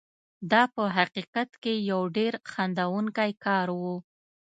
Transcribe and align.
دا 0.51 0.61
په 0.75 0.83
حقیقت 0.97 1.49
کې 1.63 1.73
یو 1.91 2.01
ډېر 2.17 2.33
خندوونکی 2.51 3.31
کار 3.45 3.67
و. 3.81 3.83